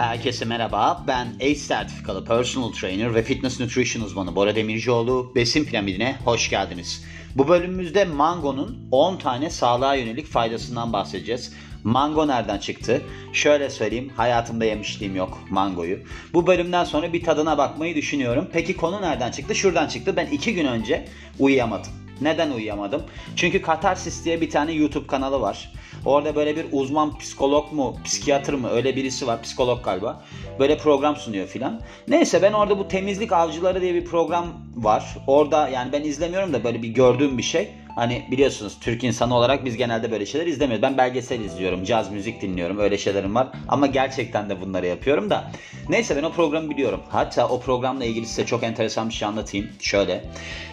[0.00, 1.04] Herkese merhaba.
[1.06, 5.32] Ben ACE sertifikalı personal trainer ve fitness nutrition uzmanı Bora Demircioğlu.
[5.34, 7.04] Besin piramidine hoş geldiniz.
[7.36, 11.52] Bu bölümümüzde mangonun 10 tane sağlığa yönelik faydasından bahsedeceğiz.
[11.84, 13.02] Mango nereden çıktı?
[13.32, 15.98] Şöyle söyleyeyim, hayatımda yemişliğim yok mangoyu.
[16.34, 18.48] Bu bölümden sonra bir tadına bakmayı düşünüyorum.
[18.52, 19.54] Peki konu nereden çıktı?
[19.54, 20.16] Şuradan çıktı.
[20.16, 21.08] Ben iki gün önce
[21.38, 21.99] uyuyamadım.
[22.20, 23.02] Neden uyuyamadım?
[23.36, 25.72] Çünkü Katarsis diye bir tane YouTube kanalı var.
[26.04, 29.42] Orada böyle bir uzman psikolog mu, psikiyatr mı öyle birisi var.
[29.42, 30.22] Psikolog galiba.
[30.58, 31.80] Böyle program sunuyor filan.
[32.08, 34.46] Neyse ben orada bu temizlik avcıları diye bir program
[34.76, 35.16] var.
[35.26, 37.68] Orada yani ben izlemiyorum da böyle bir gördüğüm bir şey.
[38.00, 40.82] Hani biliyorsunuz Türk insanı olarak biz genelde böyle şeyler izlemiyoruz.
[40.82, 42.78] Ben belgesel izliyorum, caz müzik dinliyorum.
[42.78, 43.48] Öyle şeylerim var.
[43.68, 45.50] Ama gerçekten de bunları yapıyorum da.
[45.88, 47.00] Neyse ben o programı biliyorum.
[47.08, 49.68] Hatta o programla ilgili size çok enteresan bir şey anlatayım.
[49.80, 50.24] Şöyle.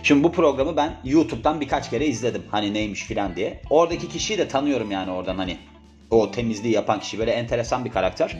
[0.03, 2.43] Şimdi bu programı ben YouTube'dan birkaç kere izledim.
[2.51, 3.61] Hani neymiş filan diye.
[3.69, 5.57] Oradaki kişiyi de tanıyorum yani oradan hani.
[6.11, 8.37] O temizliği yapan kişi böyle enteresan bir karakter.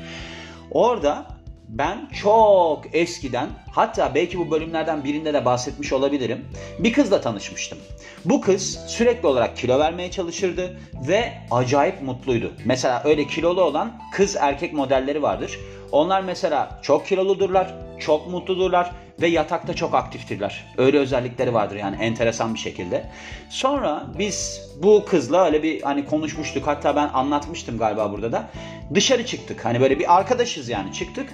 [0.72, 1.37] Orada
[1.68, 6.46] ben çok eskiden hatta belki bu bölümlerden birinde de bahsetmiş olabilirim.
[6.80, 7.78] Bir kızla tanışmıştım.
[8.26, 12.52] Bu kız sürekli olarak kilo vermeye çalışırdı ve acayip mutluydu.
[12.66, 15.60] Mesela öyle kilolu olan kız erkek modelleri vardır.
[15.92, 20.66] Onlar mesela çok kiloludurlar, çok mutludurlar ve yatakta çok aktiftirler.
[20.78, 23.10] Öyle özellikleri vardır yani enteresan bir şekilde.
[23.50, 26.68] Sonra biz bu kızla öyle bir hani konuşmuştuk.
[26.68, 28.50] Hatta ben anlatmıştım galiba burada da.
[28.94, 29.66] Dışarı çıktık.
[29.66, 31.30] Hani böyle bir arkadaşız yani çıktık.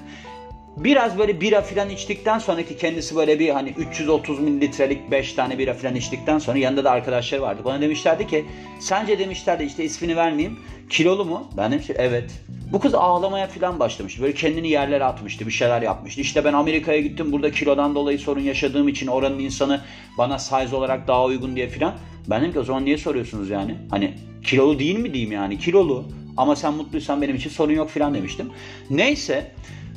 [0.78, 5.74] Biraz böyle bira filan içtikten sonraki kendisi böyle bir hani 330 mililitrelik 5 tane bira
[5.74, 7.62] filan içtikten sonra yanında da arkadaşları vardı.
[7.66, 8.46] Bana demişlerdi ki
[8.80, 11.48] sence demişlerdi işte ismini vermeyeyim kilolu mu?
[11.58, 12.32] Ben demiştim evet.
[12.72, 14.22] Bu kız ağlamaya filan başlamıştı.
[14.22, 15.48] Böyle kendini yerlere atmıştı.
[15.48, 16.22] Bir şeyler yapmıştı.
[16.22, 17.32] İşte ben Amerika'ya gittim.
[17.32, 19.82] Burada kilodan dolayı sorun yaşadığım için oranın insanı
[20.18, 21.94] bana size olarak daha uygun diye filan.
[22.30, 23.76] Ben dedim ki o zaman niye soruyorsunuz yani?
[23.90, 24.14] Hani
[24.44, 25.60] kilolu değil mi diyeyim yani?
[25.60, 26.06] Kilolu.
[26.38, 28.50] Ama sen mutluysan benim için sorun yok filan demiştim.
[28.90, 29.52] Neyse.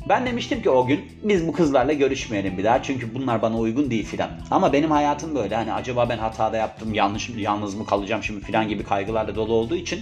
[0.09, 3.91] Ben demiştim ki o gün biz bu kızlarla görüşmeyelim bir daha çünkü bunlar bana uygun
[3.91, 4.29] değil filan.
[4.51, 8.67] Ama benim hayatım böyle hani acaba ben hatada yaptım yanlış yalnız mı kalacağım şimdi filan
[8.67, 9.99] gibi kaygılarla dolu olduğu için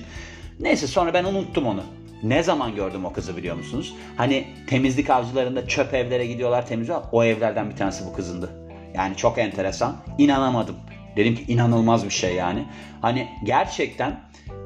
[0.59, 1.83] neyse sonra ben unuttum onu.
[2.23, 3.95] Ne zaman gördüm o kızı biliyor musunuz?
[4.17, 7.09] Hani temizlik avcılarında çöp evlere gidiyorlar temizliyorlar.
[7.11, 8.49] O evlerden bir tanesi bu kızındı.
[8.95, 9.95] Yani çok enteresan.
[10.17, 10.75] İnanamadım.
[11.15, 12.65] Dedim ki inanılmaz bir şey yani.
[13.01, 14.19] Hani gerçekten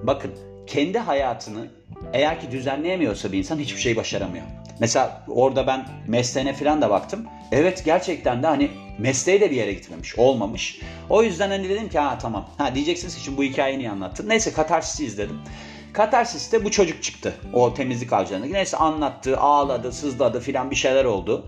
[0.04, 0.32] bakın
[0.68, 1.68] kendi hayatını
[2.14, 4.46] eğer ki düzenleyemiyorsa bir insan hiçbir şey başaramıyor.
[4.80, 7.26] Mesela orada ben mesleğine falan da baktım.
[7.52, 10.80] Evet gerçekten de hani mesleği de bir yere gitmemiş, olmamış.
[11.10, 12.50] O yüzden hani dedim ki ha tamam.
[12.58, 14.30] Ha diyeceksiniz ki şimdi bu hikayeyi niye anlattın?
[14.30, 15.40] Neyse Katarsis'i izledim.
[15.94, 17.34] Katarsis'te bu çocuk çıktı.
[17.54, 18.54] O temizlik avcılarındaki.
[18.54, 21.46] Neyse anlattı, ağladı, sızladı filan bir şeyler oldu.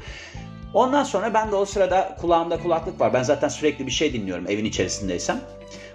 [0.73, 3.13] Ondan sonra ben de o sırada kulağımda kulaklık var.
[3.13, 5.41] Ben zaten sürekli bir şey dinliyorum evin içerisindeysem.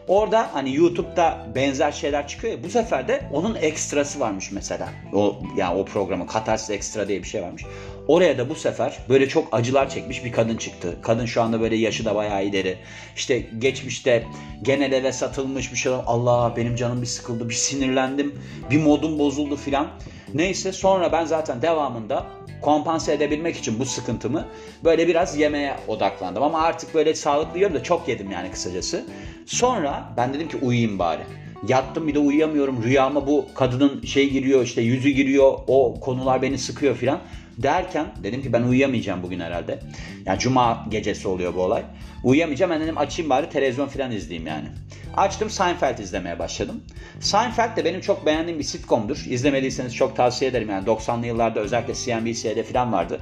[0.09, 4.89] Orada hani YouTube'da benzer şeyler çıkıyor ya bu sefer de onun ekstrası varmış mesela.
[5.13, 7.65] O yani o programı Katarsis Ekstra diye bir şey varmış.
[8.09, 10.97] Oraya da bu sefer böyle çok acılar çekmiş bir kadın çıktı.
[11.03, 12.79] Kadın şu anda böyle yaşı da bayağı ileri.
[13.17, 14.27] İşte geçmişte
[14.63, 15.93] genel eve satılmış bir şey.
[16.07, 19.89] Allah benim canım bir sıkıldı, bir sinirlendim, bir modum bozuldu filan.
[20.35, 22.27] Neyse sonra ben zaten devamında
[22.63, 24.45] kompanse edebilmek için bu sıkıntımı
[24.85, 26.43] böyle biraz yemeğe odaklandım.
[26.43, 29.05] Ama artık böyle sağlıklı yiyorum da çok yedim yani kısacası.
[29.47, 31.23] Sonra ben dedim ki uyuyayım bari.
[31.69, 32.83] Yattım bir de uyuyamıyorum.
[32.83, 35.59] Rüyama bu kadının şey giriyor işte yüzü giriyor.
[35.67, 37.21] O konular beni sıkıyor filan.
[37.59, 39.81] Derken dedim ki ben uyuyamayacağım bugün herhalde.
[40.27, 41.83] Yani cuma gecesi oluyor bu olay.
[42.25, 44.69] Uyuyamayacağım ben dedim açayım bari televizyon filan izleyeyim yani.
[45.17, 46.85] Açtım Seinfeld izlemeye başladım.
[47.21, 49.25] Seinfeld de benim çok beğendiğim bir sitcomdur.
[49.29, 53.21] İzlemediyseniz çok tavsiye ederim yani 90'lı yıllarda özellikle CNBC'de filan vardı.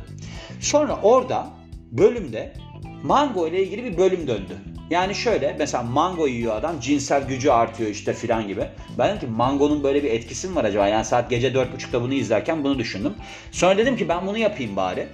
[0.61, 1.50] Sonra orada
[1.93, 2.53] bölümde
[3.03, 4.59] Mango ile ilgili bir bölüm döndü.
[4.91, 8.69] Yani şöyle mesela mango yiyor adam cinsel gücü artıyor işte filan gibi.
[8.99, 10.89] Ben dedim ki mangonun böyle bir etkisi mi var acaba?
[10.89, 13.15] Yani saat gece 4.30'da bunu izlerken bunu düşündüm.
[13.53, 15.09] Sonra dedim ki ben bunu yapayım bari.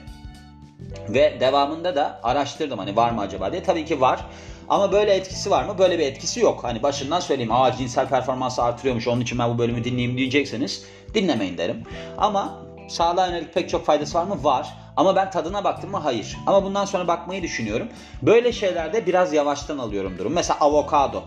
[1.09, 3.62] Ve devamında da araştırdım hani var mı acaba diye.
[3.62, 4.25] Tabii ki var.
[4.69, 5.78] Ama böyle etkisi var mı?
[5.78, 6.64] Böyle bir etkisi yok.
[6.64, 7.53] Hani başından söyleyeyim.
[7.53, 10.84] Aa cinsel performansı artırıyormuş onun için ben bu bölümü dinleyeyim diyecekseniz
[11.15, 11.83] dinlemeyin derim.
[12.18, 12.59] Ama
[12.89, 14.44] sağlığa yönelik pek çok faydası var mı?
[14.44, 14.79] Var.
[14.97, 15.97] Ama ben tadına baktım mı?
[15.97, 16.37] Hayır.
[16.47, 17.89] Ama bundan sonra bakmayı düşünüyorum.
[18.22, 20.33] Böyle şeylerde biraz yavaştan alıyorum durum.
[20.33, 21.22] Mesela avokado.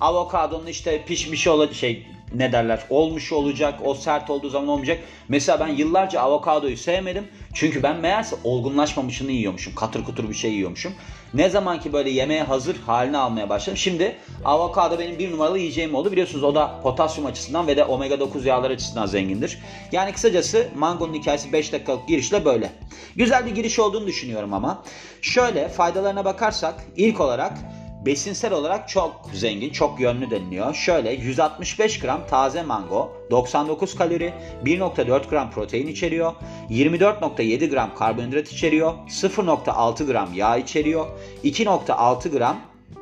[0.00, 4.98] Avokadonun işte pişmiş olacak şey ne derler olmuş olacak o sert olduğu zaman olmayacak.
[5.28, 7.28] Mesela ben yıllarca avokadoyu sevmedim.
[7.54, 9.74] Çünkü ben meğerse olgunlaşmamışını yiyormuşum.
[9.74, 10.92] Katır kutur bir şey yiyormuşum.
[11.34, 13.76] Ne zaman ki böyle yemeğe hazır haline almaya başladım.
[13.76, 16.12] Şimdi avokado benim bir numaralı yiyeceğim oldu.
[16.12, 19.58] Biliyorsunuz o da potasyum açısından ve de omega 9 yağlar açısından zengindir.
[19.92, 22.72] Yani kısacası mangonun hikayesi 5 dakikalık girişle böyle.
[23.16, 24.84] Güzel bir giriş olduğunu düşünüyorum ama.
[25.22, 27.52] Şöyle faydalarına bakarsak ilk olarak
[28.06, 30.74] besinsel olarak çok zengin, çok yönlü deniliyor.
[30.74, 34.34] Şöyle 165 gram taze mango, 99 kalori,
[34.64, 36.32] 1.4 gram protein içeriyor,
[36.70, 41.06] 24.7 gram karbonhidrat içeriyor, 0.6 gram yağ içeriyor,
[41.44, 42.60] 2.6 gram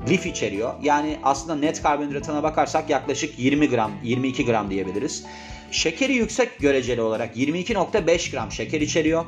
[0.08, 0.74] lif içeriyor.
[0.82, 5.24] Yani aslında net karbonhidratına bakarsak yaklaşık 20 gram, 22 gram diyebiliriz.
[5.70, 9.24] Şekeri yüksek göreceli olarak 22.5 gram şeker içeriyor.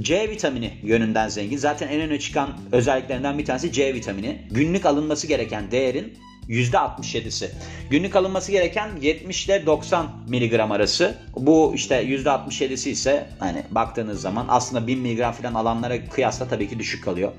[0.00, 1.56] C vitamini yönünden zengin.
[1.56, 4.42] Zaten en öne çıkan özelliklerinden bir tanesi C vitamini.
[4.50, 7.50] Günlük alınması gereken değerin %67'si.
[7.90, 11.18] Günlük alınması gereken 70 ile 90 miligram arası.
[11.36, 16.78] Bu işte %67'si ise hani baktığınız zaman aslında 1000 miligram falan alanlara kıyasla tabii ki
[16.78, 17.32] düşük kalıyor.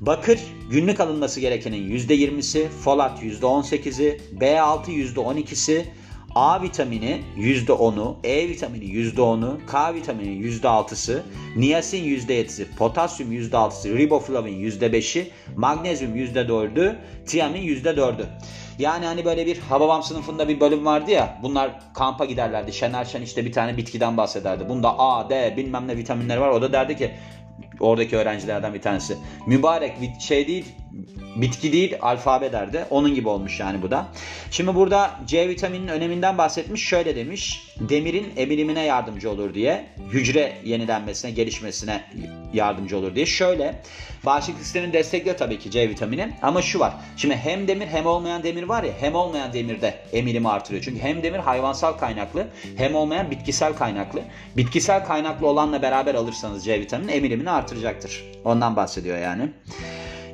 [0.00, 0.38] Bakır
[0.70, 5.84] günlük alınması gerekenin %20'si, folat %18'i, B6 %12'si,
[6.36, 11.22] A vitamini %10'u, E vitamini %10'u, K vitamini %6'sı,
[11.56, 16.96] niyasin %7'si, potasyum %6'sı, riboflavin %5'i, magnezyum %4'ü,
[17.26, 18.26] tiamin %4'ü.
[18.78, 22.72] Yani hani böyle bir Hababam sınıfında bir bölüm vardı ya bunlar kampa giderlerdi.
[22.72, 24.68] Şener Şen işte bir tane bitkiden bahsederdi.
[24.68, 26.48] Bunda A, D bilmem ne vitaminler var.
[26.48, 27.10] O da derdi ki
[27.80, 29.16] oradaki öğrencilerden bir tanesi.
[29.46, 30.64] Mübarek şey değil
[31.36, 32.84] bitki değil alfabe derdi.
[32.90, 34.06] Onun gibi olmuş yani bu da.
[34.50, 36.84] Şimdi burada C vitamininin öneminden bahsetmiş.
[36.84, 37.62] Şöyle demiş.
[37.80, 39.86] Demirin emilimine yardımcı olur diye.
[40.10, 42.04] Hücre yenilenmesine, gelişmesine
[42.52, 43.26] yardımcı olur diye.
[43.26, 43.82] Şöyle
[44.26, 46.32] bağışıklık sistemini destekliyor tabii ki C vitamini.
[46.42, 46.94] Ama şu var.
[47.16, 50.84] Şimdi hem demir hem olmayan demir var ya hem olmayan demirde emilimi artırıyor.
[50.84, 52.46] Çünkü hem demir hayvansal kaynaklı
[52.76, 54.20] hem olmayan bitkisel kaynaklı.
[54.56, 58.24] Bitkisel kaynaklı olanla beraber alırsanız C vitamini emilimini artıracaktır.
[58.44, 59.50] Ondan bahsediyor yani.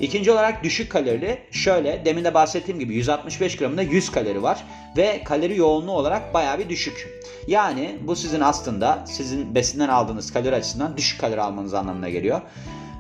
[0.01, 1.39] İkinci olarak düşük kalorili.
[1.51, 4.65] Şöyle demin de bahsettiğim gibi 165 gramında 100 kalori var
[4.97, 7.23] ve kalori yoğunluğu olarak bayağı bir düşük.
[7.47, 12.41] Yani bu sizin aslında sizin besinden aldığınız kalori açısından düşük kalori almanız anlamına geliyor.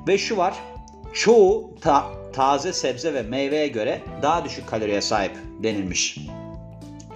[0.08, 0.54] Ve şu var.
[1.14, 6.18] Çoğu ta taze sebze ve meyveye göre daha düşük kaloriye sahip denilmiş.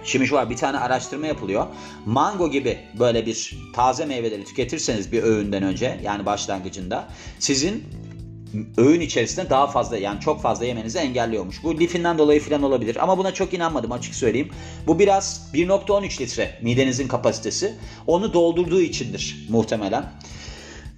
[0.03, 1.67] Şimdi şu var bir tane araştırma yapılıyor.
[2.05, 7.07] Mango gibi böyle bir taze meyveleri tüketirseniz bir öğünden önce yani başlangıcında
[7.39, 7.83] sizin
[8.77, 11.63] öğün içerisinde daha fazla yani çok fazla yemenizi engelliyormuş.
[11.63, 14.49] Bu lifinden dolayı falan olabilir ama buna çok inanmadım açık söyleyeyim.
[14.87, 17.75] Bu biraz 1.13 litre midenizin kapasitesi.
[18.07, 20.11] Onu doldurduğu içindir muhtemelen.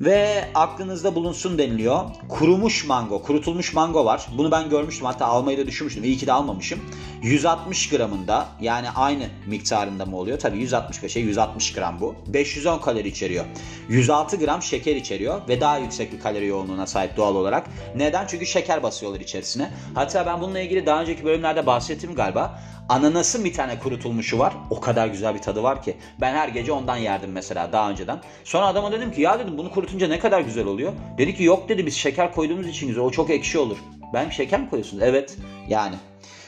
[0.01, 1.99] Ve aklınızda bulunsun deniliyor.
[2.29, 4.27] Kurumuş mango, kurutulmuş mango var.
[4.37, 6.03] Bunu ben görmüştüm hatta almayı da düşünmüştüm.
[6.03, 6.79] İyi ki de almamışım.
[7.21, 10.39] 160 gramında yani aynı miktarında mı oluyor?
[10.39, 12.15] Tabii 165'e 160 gram bu.
[12.27, 13.45] 510 kalori içeriyor.
[13.89, 17.67] 106 gram şeker içeriyor ve daha yüksek bir kalori yoğunluğuna sahip doğal olarak.
[17.95, 18.27] Neden?
[18.27, 19.71] Çünkü şeker basıyorlar içerisine.
[19.95, 22.59] Hatta ben bununla ilgili daha önceki bölümlerde bahsettim galiba.
[22.89, 24.53] Ananasın bir tane kurutulmuşu var.
[24.69, 25.97] O kadar güzel bir tadı var ki.
[26.21, 28.21] Ben her gece ondan yerdim mesela daha önceden.
[28.43, 30.93] Sonra adama dedim ki ya dedim bunu kurutunca ne kadar güzel oluyor.
[31.17, 33.03] Dedi ki yok dedi biz şeker koyduğumuz için güzel.
[33.03, 33.77] O çok ekşi olur.
[34.13, 35.03] Ben şeker mi koyuyorsunuz?
[35.03, 35.37] Evet.
[35.67, 35.95] Yani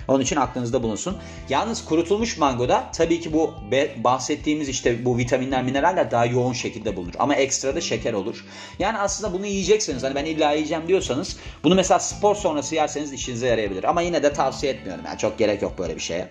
[0.08, 1.18] onun için aklınızda bulunsun.
[1.50, 3.54] Yalnız kurutulmuş mangoda tabii ki bu
[3.98, 7.14] bahsettiğimiz işte bu vitaminler, mineraller daha yoğun şekilde bulunur.
[7.20, 8.46] Ama ekstra da şeker olur.
[8.80, 13.48] Yani aslında bunu yiyecekseniz hani ben illa yiyeceğim diyorsanız bunu mesela spor sonrası yerseniz işinize
[13.48, 13.84] yarayabilir.
[13.84, 15.04] Ama yine de tavsiye etmiyorum.
[15.06, 16.30] Yani çok gerek yok böyle bir şeye.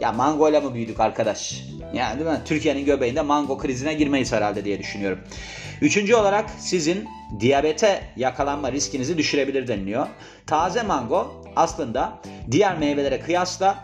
[0.00, 1.64] Ya mango ile mı büyüdük arkadaş?
[1.94, 2.40] Yani değil mi?
[2.44, 5.18] Türkiye'nin göbeğinde mango krizine girmeyiz herhalde diye düşünüyorum.
[5.80, 7.08] Üçüncü olarak sizin
[7.40, 10.06] diyabete yakalanma riskinizi düşürebilir deniliyor.
[10.46, 12.18] Taze mango aslında
[12.50, 13.78] diğer meyvelere kıyasla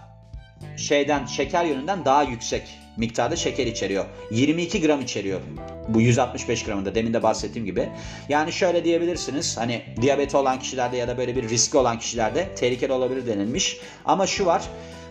[0.77, 4.05] şeyden şeker yönünden daha yüksek miktarda şeker içeriyor.
[4.31, 5.41] 22 gram içeriyor.
[5.89, 7.89] Bu 165 gramında demin de bahsettiğim gibi.
[8.29, 9.59] Yani şöyle diyebilirsiniz.
[9.59, 13.77] Hani diyabeti olan kişilerde ya da böyle bir riski olan kişilerde tehlikeli olabilir denilmiş.
[14.05, 14.63] Ama şu var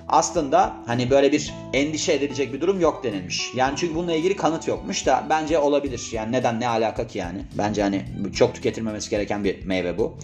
[0.07, 3.51] aslında hani böyle bir endişe edilecek bir durum yok denilmiş.
[3.55, 6.09] Yani çünkü bununla ilgili kanıt yokmuş da bence olabilir.
[6.11, 7.41] Yani neden ne alaka ki yani?
[7.57, 10.17] Bence hani çok tüketilmemesi gereken bir meyve bu.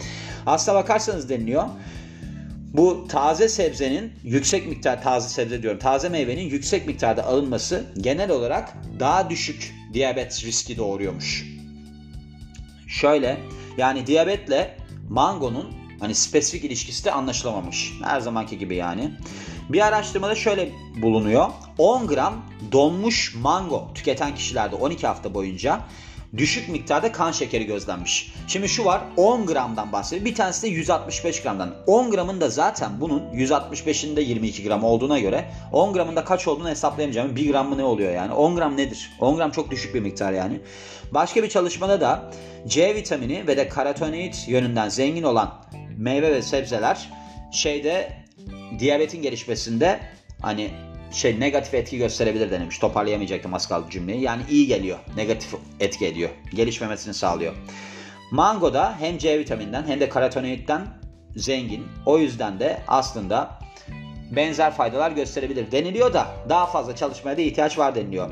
[0.46, 1.64] Aslına bakarsanız deniliyor.
[2.74, 5.80] Bu taze sebzenin yüksek miktar taze sebze diyorum.
[5.80, 11.46] Taze meyvenin yüksek miktarda alınması genel olarak daha düşük diyabet riski doğuruyormuş.
[12.88, 13.38] Şöyle
[13.78, 14.78] yani diyabetle
[15.10, 17.94] mangonun hani spesifik ilişkisi de anlaşılamamış.
[18.04, 19.12] Her zamanki gibi yani.
[19.70, 20.72] Bir araştırmada şöyle
[21.02, 21.48] bulunuyor.
[21.78, 25.82] 10 gram donmuş mango tüketen kişilerde 12 hafta boyunca
[26.38, 28.34] düşük miktarda kan şekeri gözlenmiş.
[28.48, 30.26] Şimdi şu var 10 gramdan bahsediyor.
[30.26, 31.76] Bir tanesi de 165 gramdan.
[31.88, 36.70] 10 gramın da zaten bunun 165'inde 22 gram olduğuna göre 10 gramın da kaç olduğunu
[36.70, 37.36] hesaplayamayacağım.
[37.36, 38.34] 1 gram mı ne oluyor yani?
[38.34, 39.12] 10 gram nedir?
[39.20, 40.60] 10 gram çok düşük bir miktar yani.
[41.12, 42.32] Başka bir çalışmada da
[42.68, 45.66] C vitamini ve de karotenoid yönünden zengin olan
[45.98, 47.10] meyve ve sebzeler
[47.52, 48.12] şeyde
[48.80, 50.00] diyabetin gelişmesinde
[50.42, 50.70] hani
[51.12, 52.80] şey negatif etki gösterebilir denemiş.
[52.80, 54.22] Toparlayamayacaktım az kaldı cümleyi.
[54.22, 55.00] Yani iyi geliyor.
[55.16, 56.30] Negatif etki ediyor.
[56.54, 57.54] Gelişmemesini sağlıyor.
[58.32, 60.88] Mangoda hem C vitamininden hem de karotenoidden
[61.36, 61.88] zengin.
[62.06, 63.60] O yüzden de aslında
[64.32, 68.30] benzer faydalar gösterebilir deniliyor da daha fazla çalışmaya da ihtiyaç var deniliyor.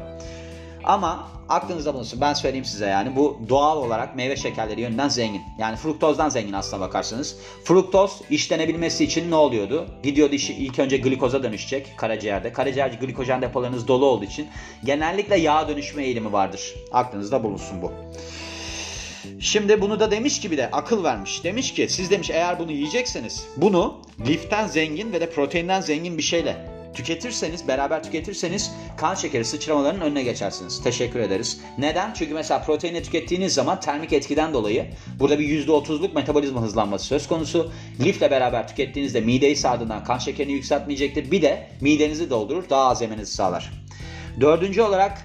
[0.88, 5.42] Ama aklınızda bulunsun ben söyleyeyim size yani bu doğal olarak meyve şekerleri yönünden zengin.
[5.60, 7.38] Yani fruktozdan zengin aslına bakarsanız.
[7.64, 9.88] Fruktoz işlenebilmesi için ne oluyordu?
[10.04, 12.54] Gidiyordu işi ilk önce glikoza dönüşecek karaciğerde.
[12.54, 14.48] Karaciğer glikojen depolarınız dolu olduğu için
[14.84, 16.74] genellikle yağ dönüşme eğilimi vardır.
[16.92, 17.92] Aklınızda bulunsun bu.
[19.40, 21.44] Şimdi bunu da demiş gibi de akıl vermiş.
[21.44, 26.24] Demiş ki siz demiş eğer bunu yiyecekseniz bunu liften zengin ve de proteinden zengin bir
[26.24, 30.84] şeyle tüketirseniz, beraber tüketirseniz kan şekeri sıçramalarının önüne geçersiniz.
[30.84, 31.62] Teşekkür ederiz.
[31.78, 32.14] Neden?
[32.14, 34.86] Çünkü mesela proteini tükettiğiniz zaman termik etkiden dolayı
[35.20, 37.72] burada bir %30'luk metabolizma hızlanması söz konusu.
[38.00, 41.32] Lifle beraber tükettiğinizde mideyi sardığından kan şekerini yükseltmeyecektir.
[41.32, 43.72] Bir de midenizi doldurur, daha az yemenizi sağlar.
[44.42, 45.22] Dördüncü olarak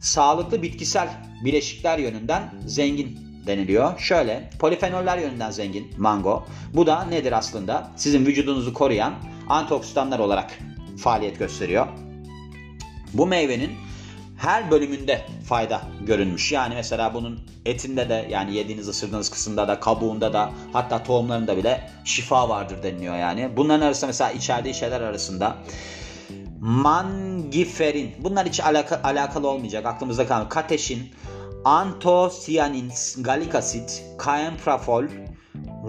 [0.00, 1.08] sağlıklı bitkisel
[1.44, 3.98] bileşikler yönünden zengin deniliyor.
[3.98, 6.46] Şöyle polifenoller yönünden zengin mango.
[6.74, 7.90] Bu da nedir aslında?
[7.96, 9.14] Sizin vücudunuzu koruyan
[9.48, 10.58] antioksidanlar olarak
[11.02, 11.86] faaliyet gösteriyor.
[13.14, 13.70] Bu meyvenin
[14.38, 16.52] her bölümünde fayda görünmüş.
[16.52, 21.90] Yani mesela bunun etinde de yani yediğiniz ısırdığınız kısımda da kabuğunda da hatta tohumlarında bile
[22.04, 23.56] şifa vardır deniliyor yani.
[23.56, 25.56] Bunların arasında mesela içerdiği şeyler arasında
[26.60, 30.50] mangiferin bunlar hiç alaka, alakalı olmayacak aklımızda kalmıyor.
[30.50, 31.10] Kateşin,
[31.64, 35.04] antosianin, galik asit, kaemprafol,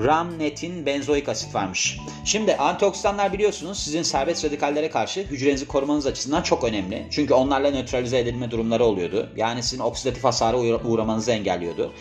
[0.06, 2.00] Ramnetin benzoik asit varmış.
[2.26, 7.08] Şimdi antioksidanlar biliyorsunuz sizin serbest radikallere karşı hücrenizi korumanız açısından çok önemli.
[7.12, 9.30] Çünkü onlarla nötralize edilme durumları oluyordu.
[9.36, 11.94] Yani sizin oksidatif hasara uğramanızı engelliyordu.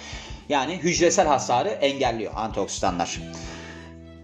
[0.49, 3.21] Yani hücresel hasarı engelliyor antioksidanlar.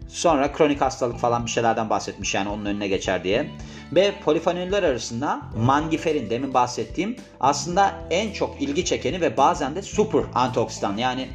[0.08, 3.50] Sonra kronik hastalık falan bir şeylerden bahsetmiş yani onun önüne geçer diye.
[3.92, 10.22] Ve polifenoller arasında mangiferin demin bahsettiğim aslında en çok ilgi çekeni ve bazen de super
[10.34, 11.28] antioksidan yani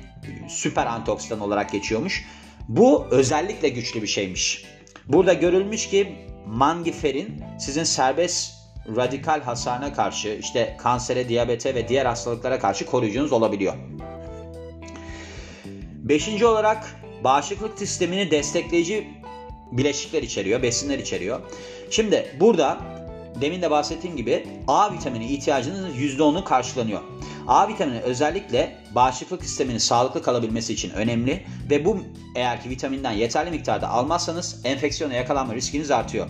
[0.48, 2.26] süper antioksidan olarak geçiyormuş.
[2.68, 4.66] Bu özellikle güçlü bir şeymiş.
[5.08, 8.54] Burada görülmüş ki mangiferin sizin serbest
[8.96, 13.74] radikal hasarına karşı işte kansere, diyabete ve diğer hastalıklara karşı koruyucunuz olabiliyor.
[15.96, 19.08] Beşinci olarak bağışıklık sistemini destekleyici
[19.72, 21.40] bileşikler içeriyor, besinler içeriyor.
[21.90, 22.78] Şimdi burada
[23.42, 27.02] demin de bahsettiğim gibi A vitamini ihtiyacınızın %10'u karşılanıyor.
[27.50, 31.98] A vitamini özellikle bağışıklık sisteminin sağlıklı kalabilmesi için önemli ve bu
[32.36, 36.28] eğer ki vitaminden yeterli miktarda almazsanız enfeksiyona yakalanma riskiniz artıyor.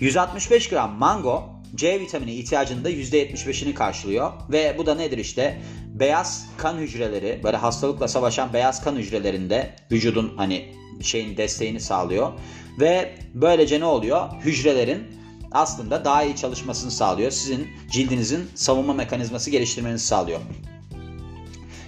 [0.00, 5.60] 165 gram mango C vitamini ihtiyacının da %75'ini karşılıyor ve bu da nedir işte
[5.94, 12.32] beyaz kan hücreleri böyle hastalıkla savaşan beyaz kan hücrelerinde vücudun hani şeyin desteğini sağlıyor
[12.80, 14.28] ve böylece ne oluyor?
[14.44, 15.18] Hücrelerin
[15.52, 17.30] aslında daha iyi çalışmasını sağlıyor.
[17.30, 20.40] Sizin cildinizin savunma mekanizması geliştirmenizi sağlıyor.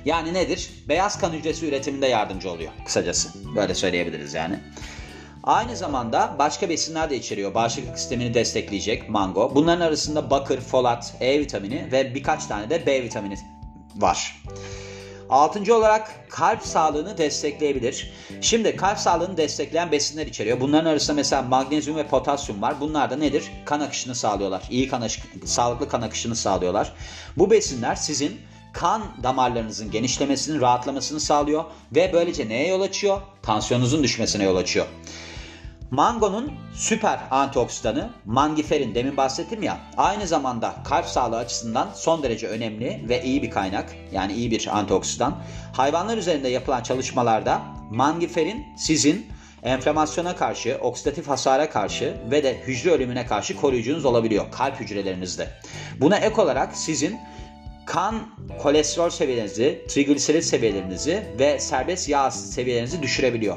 [0.05, 0.71] Yani nedir?
[0.89, 3.29] Beyaz kan hücresi üretiminde yardımcı oluyor kısacası.
[3.57, 4.61] Böyle söyleyebiliriz yani.
[5.43, 7.55] Aynı zamanda başka besinler de içeriyor.
[7.55, 9.55] Bağışıklık sistemini destekleyecek mango.
[9.55, 13.35] Bunların arasında bakır, folat, E vitamini ve birkaç tane de B vitamini
[13.97, 14.43] var.
[15.31, 18.11] Altıncı olarak kalp sağlığını destekleyebilir.
[18.41, 20.61] Şimdi kalp sağlığını destekleyen besinler içeriyor.
[20.61, 22.81] Bunların arasında mesela magnezyum ve potasyum var.
[22.81, 23.45] Bunlar da nedir?
[23.65, 24.63] Kan akışını sağlıyorlar.
[24.71, 26.93] İyi kan akışı, sağlıklı kan akışını sağlıyorlar.
[27.37, 28.41] Bu besinler sizin
[28.73, 33.21] kan damarlarınızın genişlemesini, rahatlamasını sağlıyor ve böylece neye yol açıyor?
[33.43, 34.87] Tansiyonunuzun düşmesine yol açıyor.
[35.91, 43.05] Mangonun süper antioksidanı mangiferin demin bahsettim ya aynı zamanda kalp sağlığı açısından son derece önemli
[43.09, 45.43] ve iyi bir kaynak yani iyi bir antioksidan.
[45.73, 49.27] Hayvanlar üzerinde yapılan çalışmalarda mangiferin sizin
[49.63, 55.49] enflamasyona karşı, oksidatif hasara karşı ve de hücre ölümüne karşı koruyucunuz olabiliyor kalp hücrelerinizde.
[56.01, 57.21] Buna ek olarak sizin
[57.87, 58.15] kan
[58.63, 63.57] kolesterol seviyelerinizi, trigliserit seviyelerinizi ve serbest yağ seviyelerinizi düşürebiliyor.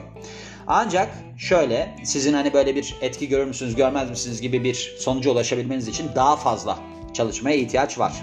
[0.68, 5.88] Ancak şöyle sizin hani böyle bir etki görür müsünüz görmez misiniz gibi bir sonuca ulaşabilmeniz
[5.88, 6.80] için daha fazla
[7.14, 8.14] çalışmaya ihtiyaç var.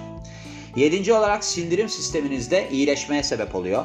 [0.76, 3.84] Yedinci olarak sindirim sisteminizde iyileşmeye sebep oluyor.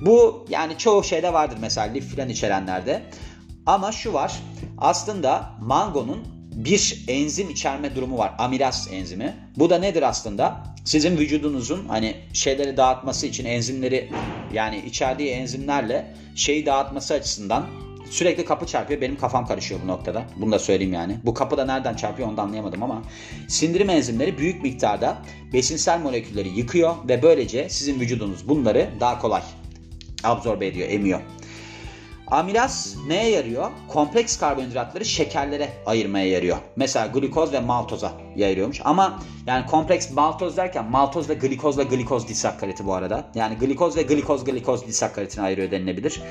[0.00, 3.02] Bu yani çoğu şeyde vardır mesela lif filan içerenlerde.
[3.66, 4.32] Ama şu var
[4.78, 8.32] aslında mangonun bir enzim içerme durumu var.
[8.38, 9.36] Amilaz enzimi.
[9.56, 10.62] Bu da nedir aslında?
[10.84, 14.10] Sizin vücudunuzun hani şeyleri dağıtması için enzimleri
[14.52, 17.66] yani içerdiği enzimlerle şeyi dağıtması açısından
[18.12, 19.00] Sürekli kapı çarpıyor.
[19.00, 20.24] Benim kafam karışıyor bu noktada.
[20.36, 21.16] Bunu da söyleyeyim yani.
[21.24, 23.02] Bu kapı da nereden çarpıyor onu da anlayamadım ama
[23.48, 25.18] sindirim enzimleri büyük miktarda
[25.52, 29.42] besinsel molekülleri yıkıyor ve böylece sizin vücudunuz bunları daha kolay
[30.24, 31.20] absorbe ediyor, emiyor.
[32.26, 33.70] Amilaz neye yarıyor?
[33.88, 36.56] Kompleks karbonhidratları şekerlere ayırmaya yarıyor.
[36.76, 38.80] Mesela glikoz ve maltoza ayırıyormuş.
[38.84, 43.24] Ama yani kompleks maltoz derken maltoz ve glikozla glikoz disakkariti bu arada.
[43.34, 46.22] Yani glikoz ve glikoz glikoz disakkaritini ayırıyor denilebilir.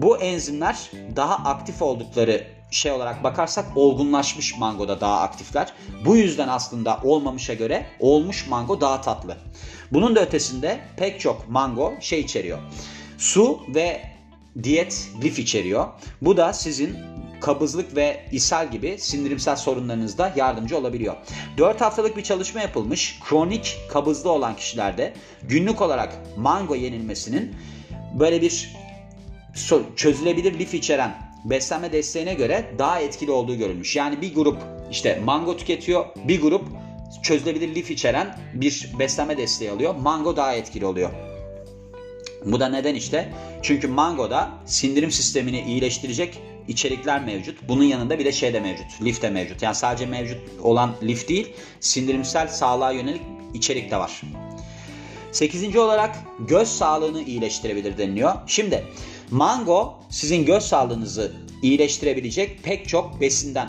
[0.00, 5.72] Bu enzimler daha aktif oldukları şey olarak bakarsak olgunlaşmış mangoda daha aktifler.
[6.04, 9.36] Bu yüzden aslında olmamışa göre olmuş mango daha tatlı.
[9.92, 12.58] Bunun da ötesinde pek çok mango şey içeriyor.
[13.18, 14.02] Su ve
[14.62, 15.86] diyet lif içeriyor.
[16.22, 16.96] Bu da sizin
[17.40, 21.16] kabızlık ve ishal gibi sindirimsel sorunlarınızda yardımcı olabiliyor.
[21.58, 23.20] 4 haftalık bir çalışma yapılmış.
[23.28, 27.56] Kronik kabızlı olan kişilerde günlük olarak mango yenilmesinin
[28.18, 28.83] böyle bir
[29.96, 33.96] çözülebilir lif içeren beslenme desteğine göre daha etkili olduğu görülmüş.
[33.96, 34.58] Yani bir grup
[34.90, 36.64] işte mango tüketiyor, bir grup
[37.22, 39.94] çözülebilir lif içeren bir beslenme desteği alıyor.
[39.94, 41.10] Mango daha etkili oluyor.
[42.44, 43.32] Bu da neden işte?
[43.62, 47.68] Çünkü mangoda sindirim sistemini iyileştirecek içerikler mevcut.
[47.68, 49.02] Bunun yanında bir de şey de mevcut.
[49.02, 49.62] Lif de mevcut.
[49.62, 53.22] Yani sadece mevcut olan lif değil, sindirimsel sağlığa yönelik
[53.54, 54.22] içerik de var.
[55.32, 58.34] Sekizinci olarak göz sağlığını iyileştirebilir deniliyor.
[58.46, 58.84] Şimdi
[59.30, 63.68] mango sizin göz sağlığınızı iyileştirebilecek pek çok besinden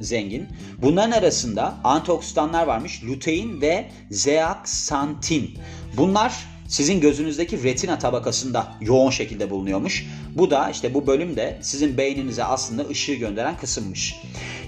[0.00, 0.46] zengin.
[0.82, 3.04] Bunların arasında antioksidanlar varmış.
[3.04, 5.58] Lutein ve zeaksantin.
[5.96, 10.06] Bunlar sizin gözünüzdeki retina tabakasında yoğun şekilde bulunuyormuş.
[10.34, 14.14] Bu da işte bu bölümde sizin beyninize aslında ışığı gönderen kısımmış.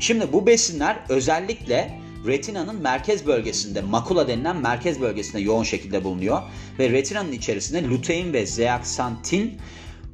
[0.00, 6.42] Şimdi bu besinler özellikle retinanın merkez bölgesinde, makula denilen merkez bölgesinde yoğun şekilde bulunuyor.
[6.78, 9.58] Ve retinanın içerisinde lutein ve zeaksantin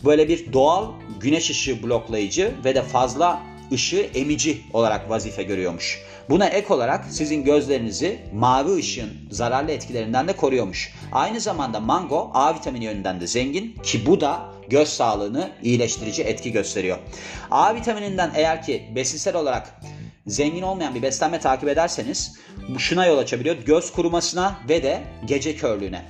[0.05, 3.43] böyle bir doğal güneş ışığı bloklayıcı ve de fazla
[3.73, 6.03] ışığı emici olarak vazife görüyormuş.
[6.31, 10.95] Buna ek olarak sizin gözlerinizi mavi ışığın zararlı etkilerinden de koruyormuş.
[11.13, 16.53] Aynı zamanda mango A vitamini yönünden de zengin ki bu da göz sağlığını iyileştirici etki
[16.53, 16.99] gösteriyor.
[17.51, 19.81] A vitamininden eğer ki besinsel olarak
[20.27, 22.37] zengin olmayan bir beslenme takip ederseniz
[22.69, 23.57] bu şuna yol açabiliyor.
[23.57, 26.03] Göz kurumasına ve de gece körlüğüne.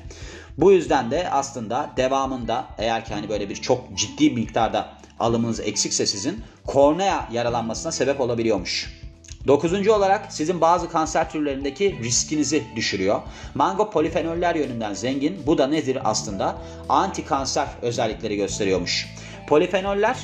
[0.58, 6.06] Bu yüzden de aslında devamında eğer ki hani böyle bir çok ciddi miktarda alımınız eksikse
[6.06, 9.04] sizin kornea yaralanmasına sebep olabiliyormuş.
[9.46, 13.20] Dokuzuncu olarak sizin bazı kanser türlerindeki riskinizi düşürüyor.
[13.54, 15.42] Mango polifenoller yönünden zengin.
[15.46, 16.56] Bu da nedir aslında?
[16.88, 19.08] Anti kanser özellikleri gösteriyormuş.
[19.48, 20.16] Polifenoller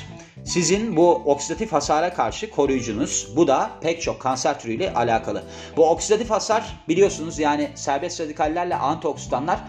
[0.45, 3.27] sizin bu oksidatif hasara karşı koruyucunuz.
[3.35, 5.43] Bu da pek çok kanser türüyle alakalı.
[5.77, 9.59] Bu oksidatif hasar biliyorsunuz yani serbest radikallerle antioksidanlar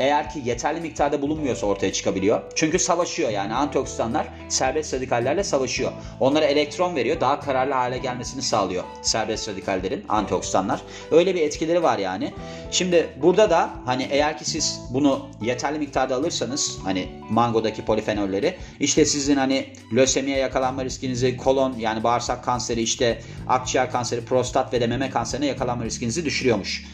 [0.00, 2.42] eğer ki yeterli miktarda bulunmuyorsa ortaya çıkabiliyor.
[2.54, 5.92] Çünkü savaşıyor yani antioksidanlar serbest radikallerle savaşıyor.
[6.20, 10.80] Onlara elektron veriyor daha kararlı hale gelmesini sağlıyor serbest radikallerin antioksidanlar.
[11.10, 12.32] Öyle bir etkileri var yani.
[12.70, 19.04] Şimdi burada da hani eğer ki siz bunu yeterli miktarda alırsanız hani mangodaki polifenolleri işte
[19.04, 24.86] sizin hani lösemiye yakalanma riskinizi kolon yani bağırsak kanseri işte akciğer kanseri prostat ve de
[24.86, 26.84] meme kanserine yakalanma riskinizi düşürüyormuş.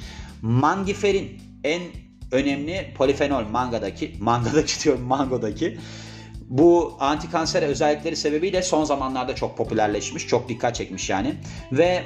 [0.43, 1.83] Mangiferin en
[2.33, 5.79] önemli polifenol mangadaki, mangadaki diyorum mangodaki.
[6.49, 11.35] Bu antikanser özellikleri sebebiyle son zamanlarda çok popülerleşmiş, çok dikkat çekmiş yani.
[11.73, 12.03] Ve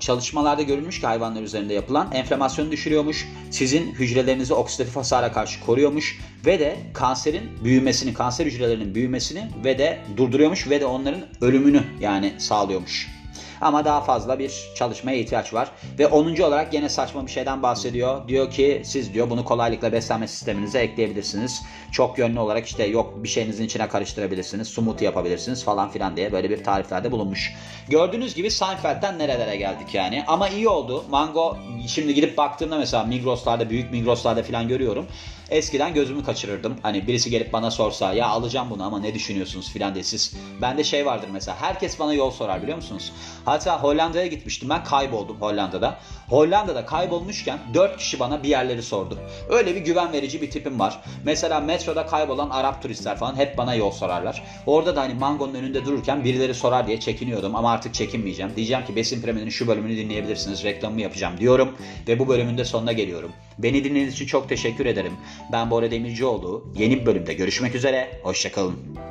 [0.00, 3.28] çalışmalarda görülmüş ki hayvanlar üzerinde yapılan enflamasyonu düşürüyormuş.
[3.50, 9.98] Sizin hücrelerinizi oksidatif hasara karşı koruyormuş ve de kanserin büyümesini, kanser hücrelerinin büyümesini ve de
[10.16, 13.19] durduruyormuş ve de onların ölümünü yani sağlıyormuş.
[13.60, 15.70] Ama daha fazla bir çalışmaya ihtiyaç var.
[15.98, 16.40] Ve 10.
[16.40, 18.28] olarak yine saçma bir şeyden bahsediyor.
[18.28, 21.62] Diyor ki siz diyor bunu kolaylıkla beslenme sisteminize ekleyebilirsiniz.
[21.92, 24.68] Çok yönlü olarak işte yok bir şeyinizin içine karıştırabilirsiniz.
[24.68, 27.54] Smoothie yapabilirsiniz falan filan diye böyle bir tariflerde bulunmuş.
[27.88, 30.24] Gördüğünüz gibi Seinfeld'den nerelere geldik yani.
[30.26, 31.04] Ama iyi oldu.
[31.10, 35.06] Mango şimdi gidip baktığımda mesela Migros'larda büyük Migros'larda filan görüyorum.
[35.50, 36.76] Eskiden gözümü kaçırırdım.
[36.82, 40.34] Hani birisi gelip bana sorsa ya alacağım bunu ama ne düşünüyorsunuz filan diye siz.
[40.62, 43.12] Bende şey vardır mesela herkes bana yol sorar biliyor musunuz?
[43.44, 45.98] Hatta Hollanda'ya gitmiştim ben kayboldum Hollanda'da.
[46.28, 49.18] Hollanda'da kaybolmuşken 4 kişi bana bir yerleri sordu.
[49.48, 51.00] Öyle bir güven verici bir tipim var.
[51.24, 54.42] Mesela metroda kaybolan Arap turistler falan hep bana yol sorarlar.
[54.66, 58.52] Orada da hani mangonun önünde dururken birileri sorar diye çekiniyordum ama artık çekinmeyeceğim.
[58.56, 60.64] Diyeceğim ki Besin Premier'in şu bölümünü dinleyebilirsiniz.
[60.64, 61.76] Reklamımı yapacağım diyorum
[62.08, 63.32] ve bu bölümün de sonuna geliyorum.
[63.62, 65.12] Beni dinlediğiniz için çok teşekkür ederim.
[65.52, 66.72] Ben Bora Demircioğlu.
[66.76, 68.20] Yeni bir bölümde görüşmek üzere.
[68.22, 69.09] Hoşçakalın.